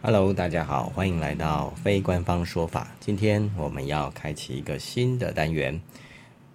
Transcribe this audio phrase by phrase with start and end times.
[0.00, 2.94] Hello，大家好，欢迎来到非官方说法。
[3.00, 5.80] 今天我们要开启一个新的单元，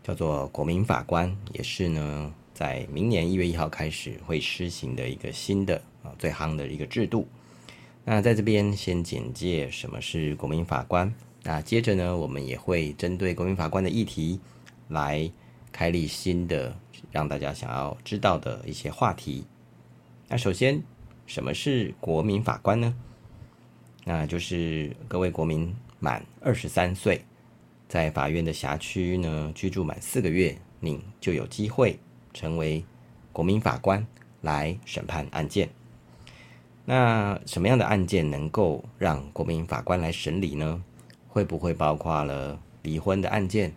[0.01, 7.27] 叫做国民法官，也是呢，在明年一月一号开始会施行的一个新的啊最夯的一个制度。
[8.05, 11.13] 那在这边先简介什么是国民法官，
[11.43, 14.39] 那接着呢，我们也会针对国民法官的议题
[14.87, 15.29] 来
[15.69, 16.73] 开立新的
[17.11, 19.45] 让大家想要知道的一些话题。
[20.29, 20.81] 那首先，
[21.25, 22.95] 什么是国民法官呢？
[24.05, 27.23] 那就是各位国民满二十三岁，
[27.87, 31.97] 在法院的辖区呢居住满四个月，您就有机会
[32.33, 32.83] 成为
[33.31, 34.05] 国民法官
[34.41, 35.69] 来审判案件。
[36.85, 40.83] 那什么样的案件能够让国民法官来审理呢？
[41.29, 43.73] 会不会包括了离婚的案件？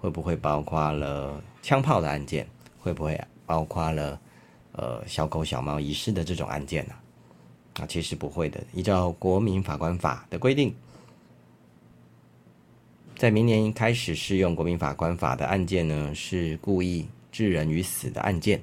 [0.00, 2.46] 会不会包括了枪炮的案件？
[2.80, 4.20] 会不会包括了
[4.72, 6.94] 呃小狗小猫遗失的这种案件呢？
[7.74, 8.62] 啊其实不会的。
[8.72, 10.74] 依照《国民法官法》的规定，
[13.16, 18.62] 在明年开始适用《国民法官法》的案件呢，是故意致人于死的案件。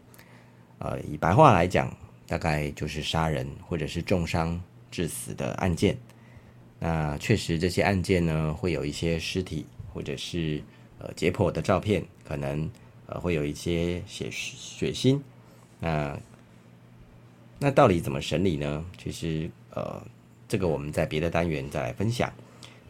[0.80, 1.96] 呃，以白话来讲，
[2.28, 5.98] 大概就是杀人或者是重伤致死的案件。
[6.80, 10.62] 那确实，这些案件呢，会有一些尸体或者是
[11.00, 12.70] 呃解剖的照片，可能
[13.08, 15.20] 呃会有一些血血腥。
[15.80, 16.16] 那
[17.68, 18.86] 那到底怎么审理呢？
[18.98, 20.02] 其实，呃，
[20.48, 22.32] 这个我们在别的单元再来分享。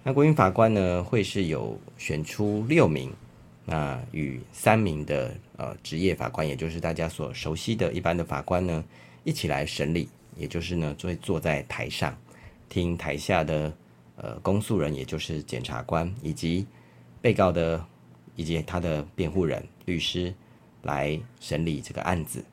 [0.04, 3.12] 那国民法官呢，会是有选出六名，
[3.66, 8.84] 那与三名的呃职业法官，也就是大家所熟悉的一般的法官呢，
[9.24, 10.08] 一起来审理。
[10.36, 12.16] 也就是呢，会坐在台上，
[12.70, 13.74] 听台下的
[14.16, 16.68] 呃公诉人，也就是检察官以及
[17.20, 17.84] 被告的
[18.36, 20.32] 以及他的辩护人律师
[20.84, 22.46] 来审理这个案子。